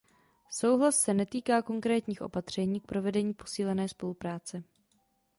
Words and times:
Souhlas 0.49 1.01
se 1.01 1.13
netýká 1.13 1.61
konkrétních 1.61 2.21
opatření 2.21 2.79
k 2.79 2.85
provedení 2.85 3.33
posílené 3.33 3.89
spolupráce. 3.89 4.63